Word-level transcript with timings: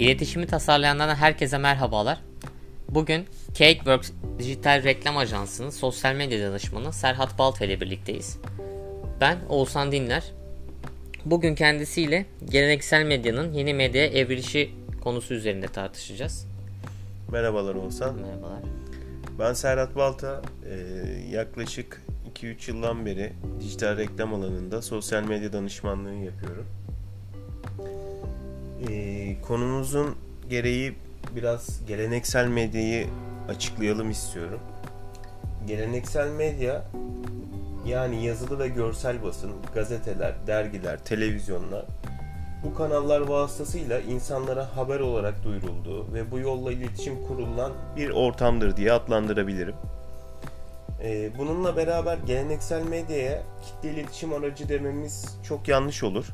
İletişimi 0.00 0.46
tasarlayanlardan 0.46 1.14
herkese 1.14 1.58
merhabalar. 1.58 2.20
Bugün 2.88 3.26
Cakeworks 3.54 4.10
Dijital 4.38 4.82
Reklam 4.84 5.16
Ajansı'nın 5.16 5.70
sosyal 5.70 6.14
medya 6.14 6.50
danışmanı 6.50 6.92
Serhat 6.92 7.38
Balta 7.38 7.64
ile 7.64 7.80
birlikteyiz. 7.80 8.38
Ben 9.20 9.38
Oğuzhan 9.48 9.92
Dinler. 9.92 10.32
Bugün 11.24 11.54
kendisiyle 11.54 12.26
geleneksel 12.44 13.04
medyanın 13.04 13.52
yeni 13.52 13.74
medyaya 13.74 14.08
evrilişi 14.08 14.70
konusu 15.00 15.34
üzerinde 15.34 15.66
tartışacağız. 15.66 16.46
Merhabalar 17.32 17.74
Oğuzhan. 17.74 18.14
Merhabalar. 18.14 18.62
Ben 19.38 19.52
Serhat 19.52 19.96
Balta. 19.96 20.42
Ee, 20.66 20.76
yaklaşık 21.30 22.02
2-3 22.34 22.70
yıldan 22.70 23.06
beri 23.06 23.32
dijital 23.60 23.96
reklam 23.96 24.34
alanında 24.34 24.82
sosyal 24.82 25.22
medya 25.22 25.52
danışmanlığı 25.52 26.14
yapıyorum. 26.14 26.66
Ee, 28.88 29.36
konumuzun 29.42 30.16
gereği 30.48 30.94
biraz 31.36 31.86
geleneksel 31.86 32.46
medyayı 32.48 33.06
açıklayalım 33.48 34.10
istiyorum. 34.10 34.60
Geleneksel 35.66 36.30
medya 36.30 36.84
yani 37.86 38.24
yazılı 38.24 38.58
ve 38.58 38.68
görsel 38.68 39.22
basın, 39.22 39.52
gazeteler, 39.74 40.34
dergiler, 40.46 41.04
televizyonlar 41.04 41.84
bu 42.64 42.74
kanallar 42.74 43.20
vasıtasıyla 43.20 44.00
insanlara 44.00 44.76
haber 44.76 45.00
olarak 45.00 45.44
duyurulduğu 45.44 46.14
ve 46.14 46.30
bu 46.30 46.38
yolla 46.38 46.72
iletişim 46.72 47.26
kurulan 47.26 47.72
bir 47.96 48.10
ortamdır 48.10 48.76
diye 48.76 48.92
adlandırabilirim. 48.92 49.74
Ee, 51.02 51.30
bununla 51.38 51.76
beraber 51.76 52.18
geleneksel 52.26 52.82
medyaya 52.82 53.42
kitle 53.62 53.90
iletişim 53.94 54.32
aracı 54.32 54.68
dememiz 54.68 55.38
çok 55.48 55.68
yanlış 55.68 56.02
olur. 56.02 56.26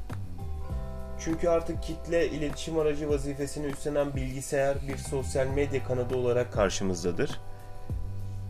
Çünkü 1.20 1.48
artık 1.48 1.82
kitle 1.82 2.30
iletişim 2.30 2.78
aracı 2.78 3.08
vazifesini 3.08 3.66
üstlenen 3.66 4.16
bilgisayar 4.16 4.76
bir 4.88 4.96
sosyal 4.96 5.46
medya 5.46 5.84
kanadı 5.84 6.16
olarak 6.16 6.52
karşımızdadır. 6.52 7.40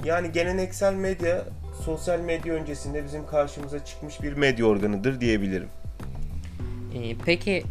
Yani 0.05 0.33
geleneksel 0.33 0.95
medya 0.95 1.45
sosyal 1.85 2.21
medya 2.21 2.55
öncesinde 2.55 3.05
bizim 3.05 3.27
karşımıza 3.27 3.85
çıkmış 3.85 4.23
bir 4.23 4.33
medya 4.33 4.67
organıdır 4.67 5.21
diyebilirim. 5.21 5.69
Ee, 6.95 7.17
peki 7.25 7.65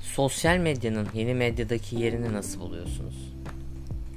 sosyal 0.00 0.56
medyanın 0.58 1.08
yeni 1.14 1.34
medyadaki 1.34 1.96
yerini 1.96 2.32
nasıl 2.32 2.60
buluyorsunuz? 2.60 3.34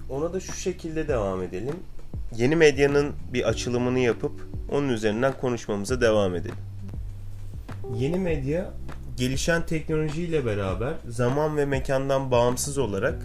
Ona 0.09 0.33
da 0.33 0.39
şu 0.39 0.53
şekilde 0.53 1.07
devam 1.07 1.43
edelim. 1.43 1.75
Yeni 2.35 2.55
medyanın 2.55 3.13
bir 3.33 3.43
açılımını 3.43 3.99
yapıp 3.99 4.47
onun 4.71 4.89
üzerinden 4.89 5.33
konuşmamıza 5.41 6.01
devam 6.01 6.35
edelim. 6.35 6.55
Yeni 7.97 8.19
medya 8.19 8.71
gelişen 9.17 9.65
teknolojiyle 9.65 10.45
beraber 10.45 10.93
zaman 11.07 11.57
ve 11.57 11.65
mekandan 11.65 12.31
bağımsız 12.31 12.77
olarak 12.77 13.23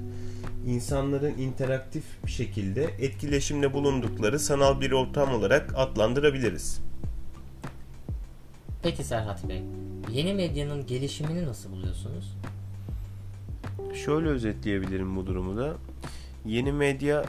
insanların 0.66 1.38
interaktif 1.38 2.04
bir 2.26 2.30
şekilde 2.30 2.84
etkileşimde 2.84 3.72
bulundukları 3.72 4.38
sanal 4.38 4.80
bir 4.80 4.90
ortam 4.92 5.34
olarak 5.34 5.72
adlandırabiliriz. 5.76 6.80
Peki 8.82 9.04
Serhat 9.04 9.48
Bey, 9.48 9.62
yeni 10.12 10.34
medyanın 10.34 10.86
gelişimini 10.86 11.46
nasıl 11.46 11.70
buluyorsunuz? 11.72 12.36
Şöyle 14.04 14.28
özetleyebilirim 14.28 15.16
bu 15.16 15.26
durumu 15.26 15.56
da. 15.56 15.74
Yeni 16.46 16.72
medya 16.72 17.24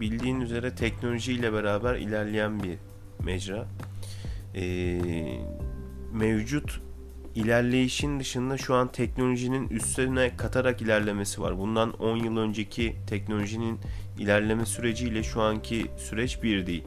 bildiğin 0.00 0.40
üzere 0.40 0.74
teknolojiyle 0.74 1.52
beraber 1.52 1.94
ilerleyen 1.94 2.62
bir 2.62 2.78
mecra. 3.24 3.66
Ee, 4.54 5.00
mevcut 6.12 6.80
ilerleyişin 7.36 8.20
dışında 8.20 8.58
şu 8.58 8.74
an 8.74 8.92
teknolojinin 8.92 9.68
üstüne 9.68 10.36
katarak 10.36 10.82
ilerlemesi 10.82 11.40
var. 11.40 11.58
Bundan 11.58 11.92
10 11.92 12.16
yıl 12.16 12.36
önceki 12.36 12.96
teknolojinin 13.06 13.80
ilerleme 14.18 14.66
süreciyle 14.66 15.22
şu 15.22 15.42
anki 15.42 15.86
süreç 15.96 16.42
bir 16.42 16.66
değil. 16.66 16.84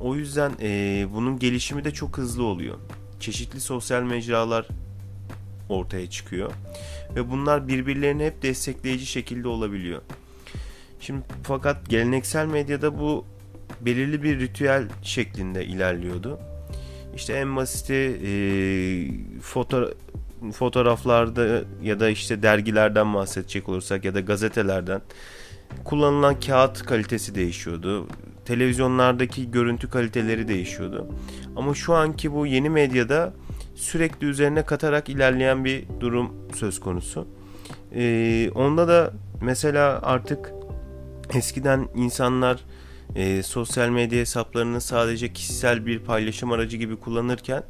O 0.00 0.14
yüzden 0.14 0.52
e, 0.62 1.06
bunun 1.14 1.38
gelişimi 1.38 1.84
de 1.84 1.90
çok 1.90 2.18
hızlı 2.18 2.44
oluyor. 2.44 2.78
Çeşitli 3.20 3.60
sosyal 3.60 4.02
mecralar 4.02 4.68
ortaya 5.68 6.10
çıkıyor 6.10 6.52
ve 7.14 7.30
bunlar 7.30 7.68
birbirlerini 7.68 8.24
hep 8.24 8.42
destekleyici 8.42 9.06
şekilde 9.06 9.48
olabiliyor. 9.48 10.02
Şimdi 11.00 11.22
fakat 11.42 11.88
geleneksel 11.88 12.46
medyada 12.46 12.98
bu 12.98 13.24
belirli 13.80 14.22
bir 14.22 14.40
ritüel 14.40 14.88
şeklinde 15.02 15.64
ilerliyordu. 15.64 16.40
İşte 17.16 17.32
en 17.32 17.56
basiti 17.56 17.94
e, 17.94 18.30
foto, 19.40 19.90
fotoğraflarda 20.52 21.62
ya 21.82 22.00
da 22.00 22.08
işte 22.08 22.42
dergilerden 22.42 23.14
bahsedecek 23.14 23.68
olursak 23.68 24.04
ya 24.04 24.14
da 24.14 24.20
gazetelerden 24.20 25.00
kullanılan 25.84 26.40
kağıt 26.40 26.82
kalitesi 26.82 27.34
değişiyordu. 27.34 28.06
Televizyonlardaki 28.44 29.50
görüntü 29.50 29.90
kaliteleri 29.90 30.48
değişiyordu. 30.48 31.06
Ama 31.56 31.74
şu 31.74 31.94
anki 31.94 32.32
bu 32.32 32.46
yeni 32.46 32.70
medyada 32.70 33.32
sürekli 33.74 34.26
üzerine 34.26 34.62
katarak 34.62 35.08
ilerleyen 35.08 35.64
bir 35.64 35.84
durum 36.00 36.32
söz 36.54 36.80
konusu. 36.80 37.28
Ee, 37.94 38.50
onda 38.54 38.88
da 38.88 39.12
mesela 39.40 40.00
artık 40.02 40.52
eskiden 41.34 41.88
insanlar 41.94 42.60
e, 43.14 43.42
sosyal 43.42 43.88
medya 43.88 44.18
hesaplarını 44.18 44.80
sadece 44.80 45.32
kişisel 45.32 45.86
bir 45.86 45.98
paylaşım 45.98 46.52
aracı 46.52 46.76
gibi 46.76 46.96
kullanırken 46.96 47.62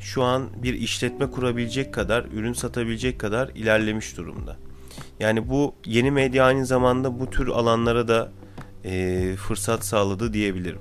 şu 0.00 0.22
an 0.22 0.48
bir 0.62 0.74
işletme 0.74 1.30
kurabilecek 1.30 1.94
kadar, 1.94 2.24
ürün 2.24 2.52
satabilecek 2.52 3.20
kadar 3.20 3.48
ilerlemiş 3.48 4.16
durumda. 4.16 4.56
Yani 5.20 5.48
bu 5.48 5.74
yeni 5.86 6.10
medya 6.10 6.44
aynı 6.44 6.66
zamanda 6.66 7.20
bu 7.20 7.30
tür 7.30 7.48
alanlara 7.48 8.08
da 8.08 8.32
e, 8.84 9.36
fırsat 9.36 9.84
sağladı 9.84 10.32
diyebilirim. 10.32 10.80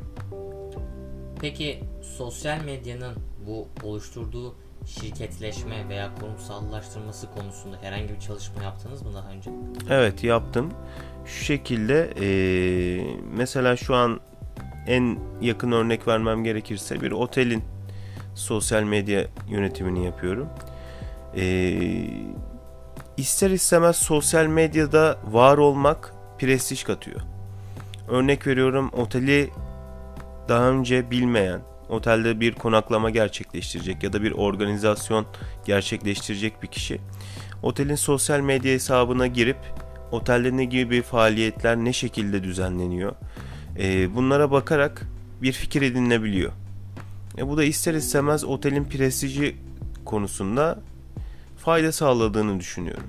Peki 1.42 1.84
sosyal 2.18 2.64
medyanın 2.64 3.18
bu 3.48 3.68
oluşturduğu 3.84 4.56
şirketleşme 4.86 5.90
veya 5.90 6.16
kurumsallaştırması 6.20 7.28
konusunda 7.32 7.78
herhangi 7.82 8.10
bir 8.10 8.20
çalışma 8.20 8.64
yaptınız 8.64 9.02
mı 9.02 9.14
daha 9.14 9.30
önce? 9.30 9.52
Evet 9.90 10.24
yaptım. 10.24 10.72
Şu 11.26 11.44
şekilde 11.44 12.14
e, 12.22 12.28
mesela 13.36 13.76
şu 13.76 13.96
an 13.96 14.20
en 14.88 15.20
yakın 15.42 15.72
örnek 15.72 16.08
vermem 16.08 16.44
gerekirse 16.44 17.02
bir 17.02 17.12
otelin 17.12 17.64
sosyal 18.36 18.84
medya 18.84 19.26
yönetimini 19.50 20.06
yapıyorum. 20.06 20.50
E, 21.36 21.74
ister 23.18 23.50
istemez 23.50 23.96
sosyal 23.96 24.46
medyada 24.46 25.18
var 25.32 25.58
olmak 25.58 26.14
prestij 26.40 26.84
katıyor. 26.84 27.22
Örnek 28.08 28.48
veriyorum 28.48 28.90
oteli 28.94 29.50
daha 30.50 30.70
önce 30.70 31.12
bilmeyen, 31.12 31.62
otelde 31.90 32.40
bir 32.40 32.54
konaklama 32.54 33.10
gerçekleştirecek 33.10 34.04
ya 34.04 34.14
da 34.14 34.24
bir 34.24 34.32
organizasyon 34.32 35.26
gerçekleştirecek 35.66 36.64
bir 36.64 36.68
kişi 36.68 37.02
otelin 37.64 37.96
sosyal 37.96 38.40
medya 38.40 38.74
hesabına 38.74 39.28
girip 39.28 39.58
otelde 40.12 40.58
ne 40.58 40.66
gibi 40.66 41.02
faaliyetler 41.02 41.78
ne 41.78 41.94
şekilde 41.94 42.44
düzenleniyor 42.44 43.16
e, 43.80 44.16
bunlara 44.16 44.52
bakarak 44.52 45.08
bir 45.42 45.52
fikir 45.52 45.82
edinebiliyor. 45.82 46.52
E, 47.38 47.48
bu 47.48 47.58
da 47.58 47.64
ister 47.64 47.94
istemez 47.94 48.44
otelin 48.44 48.84
prestiji 48.84 49.56
konusunda 50.06 50.80
fayda 51.58 51.92
sağladığını 51.92 52.60
düşünüyorum. 52.60 53.08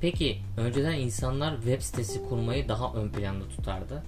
Peki 0.00 0.38
önceden 0.56 0.92
insanlar 0.92 1.56
web 1.56 1.80
sitesi 1.80 2.28
kurmayı 2.28 2.68
daha 2.68 2.94
ön 2.94 3.08
planda 3.08 3.48
tutardı. 3.48 4.02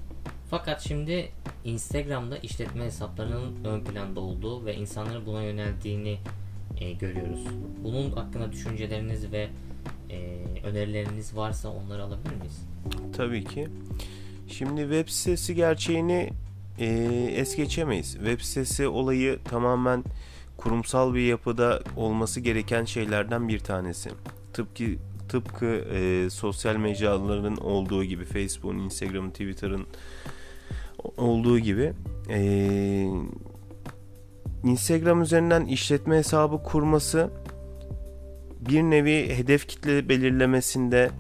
Fakat 0.52 0.80
şimdi 0.80 1.28
Instagram'da 1.64 2.38
işletme 2.38 2.84
hesaplarının 2.84 3.64
ön 3.64 3.84
planda 3.84 4.20
olduğu 4.20 4.64
ve 4.64 4.74
insanların 4.74 5.26
buna 5.26 5.42
yöneldiğini 5.42 6.18
e, 6.80 6.92
görüyoruz. 6.92 7.40
Bunun 7.84 8.10
hakkında 8.10 8.52
düşünceleriniz 8.52 9.32
ve 9.32 9.48
e, 10.10 10.38
önerileriniz 10.64 11.36
varsa 11.36 11.68
onları 11.68 12.02
alabilir 12.02 12.34
miyiz? 12.34 12.66
Tabii 13.16 13.44
ki. 13.44 13.68
Şimdi 14.48 14.80
web 14.80 15.08
sitesi 15.08 15.54
gerçeğini 15.54 16.30
e, 16.78 16.86
es 17.36 17.56
geçemeyiz. 17.56 18.12
Web 18.12 18.40
sitesi 18.40 18.88
olayı 18.88 19.38
tamamen 19.44 20.04
kurumsal 20.56 21.14
bir 21.14 21.26
yapıda 21.26 21.82
olması 21.96 22.40
gereken 22.40 22.84
şeylerden 22.84 23.48
bir 23.48 23.58
tanesi. 23.58 24.10
Tıpkı 24.52 24.84
tıpkı 25.28 25.66
e, 25.66 26.30
sosyal 26.30 26.76
mecraların 26.76 27.56
olduğu 27.56 28.04
gibi 28.04 28.24
Facebook'un, 28.24 28.78
Instagram'ın, 28.78 29.30
Twitter'ın 29.30 29.86
olduğu 31.16 31.58
gibi 31.58 31.92
e, 32.30 32.40
Instagram 34.64 35.22
üzerinden 35.22 35.64
işletme 35.64 36.16
hesabı 36.16 36.62
kurması 36.62 37.30
bir 38.60 38.82
nevi 38.82 39.34
hedef 39.36 39.68
kitle 39.68 40.08
belirlemesinde 40.08 41.10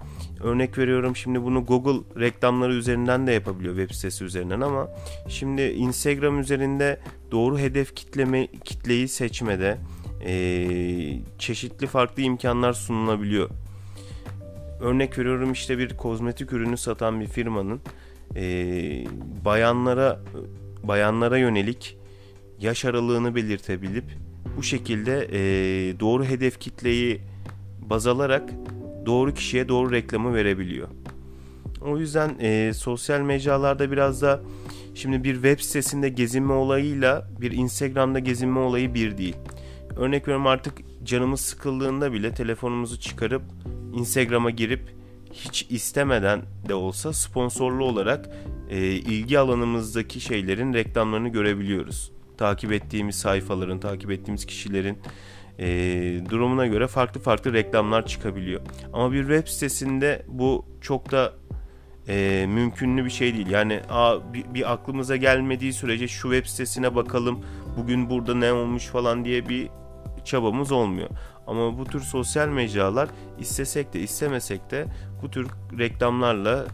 örnek 0.42 0.78
veriyorum 0.78 1.16
şimdi 1.16 1.42
bunu 1.42 1.64
Google 1.64 2.20
reklamları 2.20 2.74
üzerinden 2.74 3.26
de 3.26 3.32
yapabiliyor 3.32 3.76
web 3.76 3.94
sitesi 3.94 4.24
üzerinden 4.24 4.60
ama 4.60 4.88
şimdi 5.28 5.62
Instagram 5.62 6.40
üzerinde 6.40 7.00
doğru 7.30 7.58
hedef 7.58 7.96
kitleme 7.96 8.46
kitleyi 8.64 9.08
seçmede 9.08 9.78
e, 10.24 10.34
çeşitli 11.38 11.86
farklı 11.86 12.22
imkanlar 12.22 12.72
sunulabiliyor. 12.72 13.50
Örnek 14.80 15.18
veriyorum 15.18 15.52
işte 15.52 15.78
bir 15.78 15.96
kozmetik 15.96 16.52
ürünü 16.52 16.76
satan 16.76 17.20
bir 17.20 17.26
firmanın 17.26 17.80
e, 18.36 18.44
bayanlara 19.44 20.20
bayanlara 20.82 21.38
yönelik 21.38 21.98
yaş 22.60 22.84
aralığını 22.84 23.34
belirtebilip 23.34 24.04
bu 24.56 24.62
şekilde 24.62 25.28
e, 25.32 25.40
doğru 26.00 26.24
hedef 26.24 26.60
kitleyi 26.60 27.20
baz 27.90 28.06
alarak 28.06 28.50
doğru 29.06 29.34
kişiye 29.34 29.68
doğru 29.68 29.92
reklamı 29.92 30.34
verebiliyor. 30.34 30.88
O 31.80 31.98
yüzden 31.98 32.36
e, 32.40 32.72
sosyal 32.74 33.20
mecralarda 33.20 33.90
biraz 33.90 34.22
da 34.22 34.40
şimdi 34.94 35.24
bir 35.24 35.34
web 35.34 35.60
sitesinde 35.60 36.08
gezinme 36.08 36.52
olayıyla 36.52 37.28
bir 37.40 37.52
Instagram'da 37.52 38.18
gezinme 38.18 38.58
olayı 38.58 38.94
bir 38.94 39.18
değil. 39.18 39.36
Örnek 39.96 40.22
veriyorum 40.22 40.46
artık 40.46 40.74
canımız 41.04 41.40
sıkıldığında 41.40 42.12
bile 42.12 42.34
telefonumuzu 42.34 43.00
çıkarıp 43.00 43.42
Instagram'a 43.94 44.50
girip 44.50 45.01
hiç 45.32 45.66
istemeden 45.70 46.42
de 46.68 46.74
olsa 46.74 47.12
sponsorlu 47.12 47.84
olarak 47.84 48.30
e, 48.70 48.78
ilgi 48.86 49.38
alanımızdaki 49.38 50.20
şeylerin 50.20 50.74
reklamlarını 50.74 51.28
görebiliyoruz. 51.28 52.12
Takip 52.38 52.72
ettiğimiz 52.72 53.16
sayfaların, 53.16 53.80
takip 53.80 54.10
ettiğimiz 54.10 54.46
kişilerin 54.46 54.98
e, 55.58 55.66
durumuna 56.30 56.66
göre 56.66 56.86
farklı 56.86 57.20
farklı 57.20 57.52
reklamlar 57.52 58.06
çıkabiliyor. 58.06 58.60
Ama 58.92 59.12
bir 59.12 59.20
web 59.20 59.48
sitesinde 59.48 60.22
bu 60.28 60.64
çok 60.80 61.10
da 61.10 61.32
e, 62.08 62.46
mümkünlü 62.48 63.04
bir 63.04 63.10
şey 63.10 63.34
değil. 63.34 63.50
Yani 63.50 63.80
a, 63.90 64.32
bir, 64.34 64.54
bir 64.54 64.72
aklımıza 64.72 65.16
gelmediği 65.16 65.72
sürece 65.72 66.08
şu 66.08 66.32
web 66.32 66.46
sitesine 66.46 66.94
bakalım 66.94 67.44
bugün 67.76 68.10
burada 68.10 68.34
ne 68.34 68.52
olmuş 68.52 68.86
falan 68.86 69.24
diye 69.24 69.48
bir 69.48 69.68
çabamız 70.24 70.72
olmuyor. 70.72 71.08
Ama 71.46 71.78
bu 71.78 71.84
tür 71.84 72.00
sosyal 72.00 72.48
mecralar 72.48 73.08
istesek 73.38 73.92
de 73.92 74.00
istemesek 74.00 74.70
de 74.70 74.86
bu 75.22 75.30
tür 75.30 75.48
reklamlarla 75.78 76.64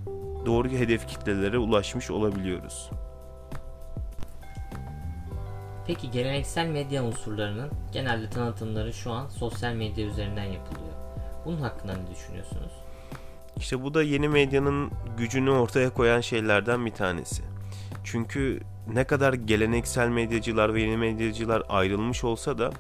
doğru 0.47 0.69
hedef 0.69 1.07
kitlelere 1.07 1.59
ulaşmış 1.59 2.11
olabiliyoruz. 2.11 2.91
Peki 5.87 6.11
geleneksel 6.11 6.67
medya 6.67 7.05
unsurlarının 7.05 7.71
genelde 7.93 8.31
tanıtımları 8.31 8.93
şu 8.93 9.11
an 9.11 9.29
sosyal 9.29 9.75
medya 9.75 10.07
üzerinden 10.07 10.45
yapılıyor. 10.45 10.93
Bunun 11.45 11.61
hakkında 11.61 11.97
ne 11.97 12.11
düşünüyorsunuz? 12.15 12.73
İşte 13.57 13.83
bu 13.83 13.95
da 13.95 14.03
yeni 14.03 14.29
medyanın 14.29 14.91
gücünü 15.17 15.51
ortaya 15.51 15.91
koyan 15.91 16.21
şeylerden 16.21 16.87
bir 16.87 16.91
tanesi. 16.91 17.43
Çünkü 18.05 18.61
ne 18.93 19.05
kadar 19.05 19.33
geleneksel 19.33 20.09
medyacılar 20.09 20.75
ve 20.75 20.83
yeni 20.83 20.97
medyacılar 20.97 21.63
ayrılmış 21.69 22.25
olsa 22.25 22.59
da 22.59 22.71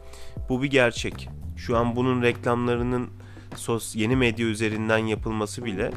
bu 0.48 0.62
bir 0.62 0.70
gerçek. 0.70 1.28
Şu 1.58 1.76
an 1.76 1.96
bunun 1.96 2.22
reklamlarının 2.22 3.08
sos 3.56 3.96
yeni 3.96 4.16
medya 4.16 4.46
üzerinden 4.46 4.98
yapılması 4.98 5.64
bile 5.64 5.90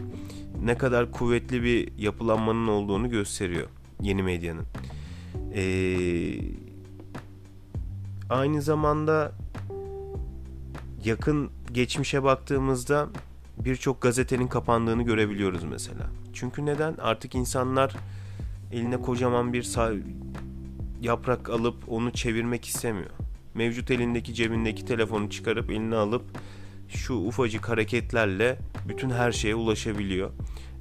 ne 0.63 0.77
kadar 0.77 1.11
kuvvetli 1.11 1.63
bir 1.63 1.97
yapılanmanın 1.97 2.67
olduğunu 2.67 3.09
gösteriyor 3.09 3.67
yeni 4.01 4.23
medyanın. 4.23 4.65
Ee, 5.53 6.41
aynı 8.29 8.61
zamanda 8.61 9.31
yakın 11.05 11.49
geçmişe 11.71 12.23
baktığımızda 12.23 13.09
birçok 13.57 14.01
gazetenin 14.01 14.47
kapandığını 14.47 15.03
görebiliyoruz 15.03 15.63
mesela. 15.63 16.09
Çünkü 16.33 16.65
neden? 16.65 16.93
Artık 17.01 17.35
insanlar 17.35 17.95
eline 18.71 19.01
kocaman 19.01 19.53
bir 19.53 19.75
yaprak 21.01 21.49
alıp 21.49 21.75
onu 21.87 22.11
çevirmek 22.11 22.65
istemiyor. 22.65 23.20
Mevcut 23.53 23.91
elindeki 23.91 24.33
cebindeki 24.33 24.85
telefonu 24.85 25.29
çıkarıp 25.29 25.69
eline 25.69 25.95
alıp 25.95 26.23
şu 26.89 27.13
ufacık 27.13 27.69
hareketlerle 27.69 28.57
bütün 28.87 29.09
her 29.09 29.31
şeye 29.31 29.55
ulaşabiliyor. 29.55 30.31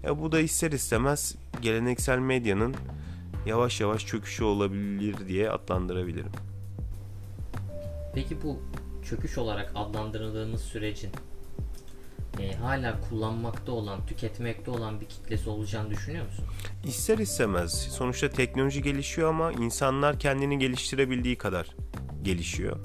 E 0.04 0.20
bu 0.20 0.32
da 0.32 0.40
ister 0.40 0.72
istemez 0.72 1.36
geleneksel 1.62 2.18
medyanın 2.18 2.74
yavaş 3.46 3.80
yavaş 3.80 4.06
çöküşü 4.06 4.44
olabilir 4.44 5.28
diye 5.28 5.50
adlandırabilirim. 5.50 6.32
Peki 8.14 8.42
bu 8.42 8.62
çöküş 9.04 9.38
olarak 9.38 9.72
adlandırdığımız 9.74 10.60
sürecin 10.60 11.10
e, 12.38 12.52
hala 12.54 13.00
kullanmakta 13.00 13.72
olan, 13.72 14.06
tüketmekte 14.06 14.70
olan 14.70 15.00
bir 15.00 15.06
kitlesi 15.06 15.50
olacağını 15.50 15.90
düşünüyor 15.90 16.24
musun? 16.24 16.44
İster 16.84 17.18
istemez. 17.18 17.72
Sonuçta 17.72 18.30
teknoloji 18.30 18.82
gelişiyor 18.82 19.28
ama 19.28 19.52
insanlar 19.52 20.18
kendini 20.18 20.58
geliştirebildiği 20.58 21.38
kadar 21.38 21.66
gelişiyor. 22.22 22.76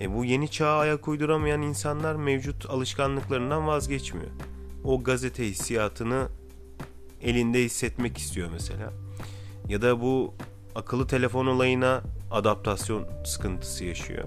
E, 0.00 0.14
bu 0.14 0.24
yeni 0.24 0.50
çağa 0.50 0.78
ayak 0.78 1.08
uyduramayan 1.08 1.62
insanlar 1.62 2.14
mevcut 2.14 2.70
alışkanlıklarından 2.70 3.66
vazgeçmiyor. 3.66 4.30
O 4.84 5.02
gazete 5.02 5.46
hissiyatını 5.48 6.28
elinde 7.22 7.64
hissetmek 7.64 8.18
istiyor 8.18 8.48
mesela. 8.52 8.92
Ya 9.68 9.82
da 9.82 10.00
bu 10.00 10.34
akıllı 10.74 11.06
telefon 11.06 11.46
olayına 11.46 12.02
adaptasyon 12.30 13.06
sıkıntısı 13.24 13.84
yaşıyor. 13.84 14.24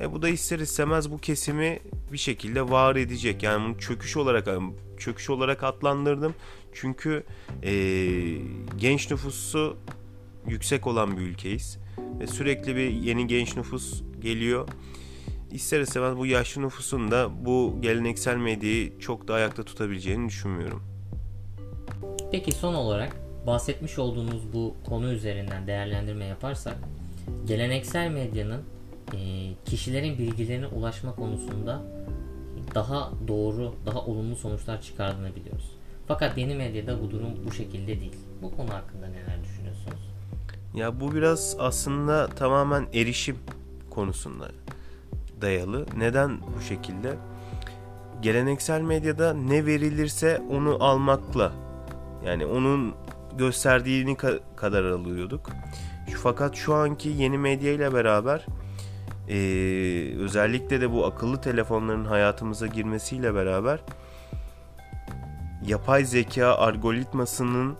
E 0.00 0.12
bu 0.12 0.22
da 0.22 0.28
ister 0.28 0.58
istemez 0.58 1.10
bu 1.10 1.18
kesimi 1.18 1.80
bir 2.12 2.18
şekilde 2.18 2.70
var 2.70 2.96
edecek. 2.96 3.42
Yani 3.42 3.64
bunu 3.64 3.78
çöküş 3.78 4.16
olarak 4.16 4.48
çöküş 4.98 5.30
olarak 5.30 5.64
adlandırdım. 5.64 6.34
Çünkü 6.72 7.24
e, 7.62 7.72
genç 8.76 9.10
nüfusu 9.10 9.76
yüksek 10.46 10.86
olan 10.86 11.16
bir 11.16 11.22
ülkeyiz. 11.22 11.78
Sürekli 12.26 12.76
bir 12.76 12.90
yeni 12.90 13.26
genç 13.26 13.56
nüfus 13.56 14.02
geliyor. 14.20 14.68
İster 15.50 15.80
istemez 15.80 16.16
bu 16.16 16.26
yaşlı 16.26 16.62
nüfusun 16.62 17.10
da 17.10 17.44
bu 17.44 17.78
geleneksel 17.80 18.36
medyayı 18.36 18.98
çok 18.98 19.28
da 19.28 19.34
ayakta 19.34 19.62
tutabileceğini 19.62 20.28
düşünmüyorum. 20.28 20.82
Peki 22.30 22.52
son 22.52 22.74
olarak 22.74 23.16
bahsetmiş 23.46 23.98
olduğunuz 23.98 24.52
bu 24.52 24.74
konu 24.86 25.12
üzerinden 25.12 25.66
değerlendirme 25.66 26.24
yaparsak 26.24 26.76
geleneksel 27.46 28.10
medyanın 28.10 28.62
e, 29.14 29.18
kişilerin 29.64 30.18
bilgilerine 30.18 30.66
ulaşma 30.66 31.14
konusunda 31.14 31.82
daha 32.74 33.12
doğru, 33.28 33.74
daha 33.86 34.00
olumlu 34.00 34.36
sonuçlar 34.36 34.82
çıkardığını 34.82 35.36
biliyoruz. 35.36 35.70
Fakat 36.06 36.38
yeni 36.38 36.54
medyada 36.54 37.02
bu 37.02 37.10
durum 37.10 37.28
bu 37.46 37.52
şekilde 37.52 38.00
değil. 38.00 38.16
Bu 38.42 38.56
konu 38.56 38.70
hakkında 38.70 39.06
neler? 39.06 39.33
Ya 40.74 41.00
bu 41.00 41.14
biraz 41.14 41.56
aslında 41.58 42.26
tamamen 42.26 42.86
erişim 42.94 43.36
konusunda 43.90 44.48
dayalı. 45.40 45.86
Neden 45.96 46.38
bu 46.56 46.62
şekilde? 46.62 47.16
Geleneksel 48.22 48.80
medyada 48.80 49.34
ne 49.34 49.66
verilirse 49.66 50.42
onu 50.50 50.76
almakla 50.80 51.52
yani 52.26 52.46
onun 52.46 52.94
gösterdiğini 53.38 54.16
kadar 54.56 54.84
alıyorduk. 54.84 55.50
Fakat 56.22 56.56
şu 56.56 56.74
anki 56.74 57.08
yeni 57.08 57.38
medya 57.38 57.72
ile 57.72 57.94
beraber 57.94 58.46
e, 59.28 59.36
özellikle 60.18 60.80
de 60.80 60.92
bu 60.92 61.06
akıllı 61.06 61.40
telefonların 61.40 62.04
hayatımıza 62.04 62.66
girmesiyle 62.66 63.34
beraber 63.34 63.80
yapay 65.66 66.04
zeka 66.04 66.46
algoritmasının 66.46 67.76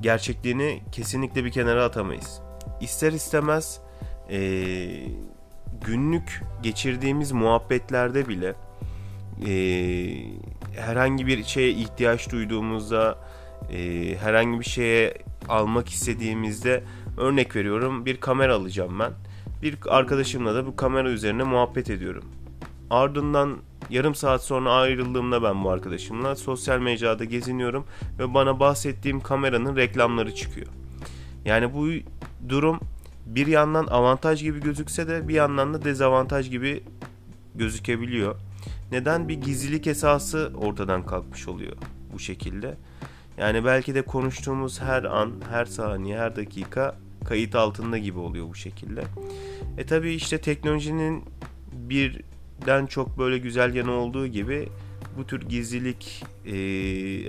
gerçekliğini 0.00 0.82
kesinlikle 0.92 1.44
bir 1.44 1.50
kenara 1.50 1.84
atamayız. 1.84 2.40
İster 2.80 3.12
istemez 3.12 3.80
e, 4.30 4.38
günlük 5.84 6.42
geçirdiğimiz 6.62 7.32
muhabbetlerde 7.32 8.28
bile 8.28 8.54
e, 9.46 9.52
herhangi 10.76 11.26
bir 11.26 11.44
şeye 11.44 11.70
ihtiyaç 11.70 12.32
duyduğumuzda 12.32 13.18
e, 13.72 14.14
herhangi 14.16 14.60
bir 14.60 14.64
şeye 14.64 15.14
almak 15.48 15.88
istediğimizde 15.88 16.84
örnek 17.16 17.56
veriyorum 17.56 18.06
bir 18.06 18.16
kamera 18.16 18.54
alacağım 18.54 18.98
ben 18.98 19.12
bir 19.62 19.78
arkadaşımla 19.88 20.54
da 20.54 20.66
bu 20.66 20.76
kamera 20.76 21.10
üzerine 21.10 21.42
muhabbet 21.42 21.90
ediyorum. 21.90 22.24
Ardından 22.90 23.58
yarım 23.90 24.14
saat 24.14 24.44
sonra 24.44 24.72
ayrıldığımda 24.72 25.42
ben 25.42 25.64
bu 25.64 25.70
arkadaşımla 25.70 26.36
sosyal 26.36 26.78
mecrada 26.78 27.24
geziniyorum 27.24 27.86
ve 28.18 28.34
bana 28.34 28.60
bahsettiğim 28.60 29.20
kameranın 29.20 29.76
reklamları 29.76 30.34
çıkıyor. 30.34 30.66
Yani 31.44 31.74
bu 31.74 31.88
durum 32.48 32.80
bir 33.26 33.46
yandan 33.46 33.86
avantaj 33.86 34.42
gibi 34.42 34.60
gözükse 34.60 35.08
de 35.08 35.28
bir 35.28 35.34
yandan 35.34 35.74
da 35.74 35.84
dezavantaj 35.84 36.50
gibi 36.50 36.82
gözükebiliyor. 37.54 38.36
Neden 38.92 39.28
bir 39.28 39.40
gizlilik 39.40 39.86
esası 39.86 40.52
ortadan 40.56 41.06
kalkmış 41.06 41.48
oluyor 41.48 41.76
bu 42.12 42.18
şekilde? 42.18 42.76
Yani 43.38 43.64
belki 43.64 43.94
de 43.94 44.02
konuştuğumuz 44.02 44.80
her 44.80 45.04
an, 45.04 45.32
her 45.50 45.64
saniye, 45.64 46.18
her 46.18 46.36
dakika 46.36 46.96
kayıt 47.24 47.54
altında 47.54 47.98
gibi 47.98 48.18
oluyor 48.18 48.48
bu 48.48 48.54
şekilde. 48.54 49.04
E 49.78 49.86
tabi 49.86 50.12
işte 50.12 50.40
teknolojinin 50.40 51.24
birden 52.60 52.86
çok 52.86 53.18
böyle 53.18 53.38
güzel 53.38 53.74
yanı 53.74 53.92
olduğu 53.92 54.26
gibi 54.26 54.68
bu 55.18 55.26
tür 55.26 55.40
gizlilik 55.40 56.24
e, 56.46 56.56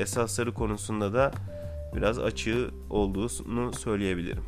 esasları 0.02 0.54
konusunda 0.54 1.14
da 1.14 1.32
biraz 1.96 2.20
açığı 2.20 2.70
olduğunu 2.90 3.74
söyleyebilirim. 3.74 4.44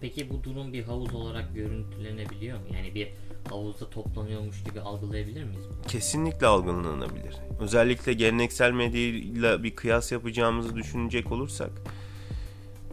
Peki 0.00 0.30
bu 0.30 0.44
durum 0.44 0.72
bir 0.72 0.84
havuz 0.84 1.14
olarak 1.14 1.54
görüntülenebiliyor 1.54 2.58
mu? 2.58 2.64
Yani 2.74 2.94
bir 2.94 3.08
havuzda 3.50 3.90
toplanıyormuş 3.90 4.64
gibi 4.64 4.80
algılayabilir 4.80 5.44
miyiz? 5.44 5.64
bunu? 5.70 5.86
Kesinlikle 5.88 6.46
algılanabilir. 6.46 7.36
Özellikle 7.60 8.12
geleneksel 8.12 8.72
medyayla 8.72 9.62
bir 9.62 9.76
kıyas 9.76 10.12
yapacağımızı 10.12 10.76
düşünecek 10.76 11.32
olursak 11.32 11.70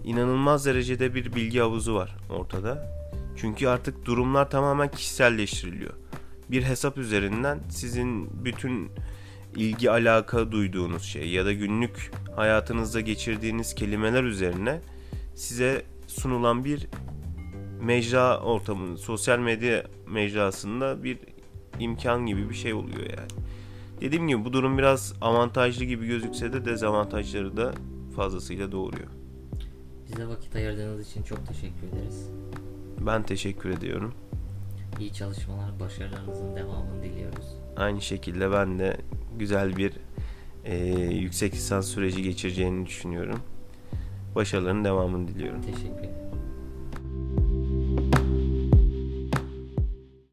inanılmaz 0.03 0.65
derecede 0.65 1.15
bir 1.15 1.36
bilgi 1.36 1.59
havuzu 1.59 1.95
var 1.95 2.15
ortada. 2.29 3.00
Çünkü 3.38 3.67
artık 3.67 4.05
durumlar 4.05 4.50
tamamen 4.50 4.91
kişiselleştiriliyor. 4.91 5.93
Bir 6.51 6.63
hesap 6.63 6.97
üzerinden 6.97 7.59
sizin 7.69 8.45
bütün 8.45 8.91
ilgi 9.55 9.91
alaka 9.91 10.51
duyduğunuz 10.51 11.03
şey 11.03 11.29
ya 11.29 11.45
da 11.45 11.53
günlük 11.53 12.11
hayatınızda 12.35 13.01
geçirdiğiniz 13.01 13.75
kelimeler 13.75 14.23
üzerine 14.23 14.81
size 15.35 15.83
sunulan 16.07 16.65
bir 16.65 16.87
mecra 17.81 18.39
ortamı, 18.39 18.97
sosyal 18.97 19.39
medya 19.39 19.85
mecrasında 20.07 21.03
bir 21.03 21.17
imkan 21.79 22.25
gibi 22.25 22.49
bir 22.49 22.55
şey 22.55 22.73
oluyor 22.73 22.99
yani. 22.99 23.29
Dediğim 24.01 24.27
gibi 24.27 24.45
bu 24.45 24.53
durum 24.53 24.77
biraz 24.77 25.13
avantajlı 25.21 25.85
gibi 25.85 26.07
gözükse 26.07 26.53
de 26.53 26.65
dezavantajları 26.65 27.57
da 27.57 27.73
fazlasıyla 28.15 28.71
doğuruyor. 28.71 29.07
Bize 30.07 30.27
vakit 30.27 30.55
ayırdığınız 30.55 31.09
için 31.09 31.23
çok 31.23 31.47
teşekkür 31.47 31.87
ederiz. 31.87 32.29
Ben 32.99 33.23
teşekkür 33.23 33.69
ediyorum. 33.69 34.13
İyi 34.99 35.13
çalışmalar, 35.13 35.79
başarılarınızın 35.79 36.55
devamını 36.55 37.03
diliyoruz. 37.03 37.45
Aynı 37.77 38.01
şekilde 38.01 38.51
ben 38.51 38.79
de 38.79 38.97
güzel 39.37 39.77
bir 39.77 39.93
e, 40.65 40.75
yüksek 41.03 41.53
lisans 41.53 41.87
süreci 41.87 42.23
geçireceğini 42.23 42.85
düşünüyorum. 42.85 43.39
Başarıların 44.35 44.85
devamını 44.85 45.27
diliyorum. 45.27 45.61
Teşekkür 45.61 45.99
ederim. 45.99 46.28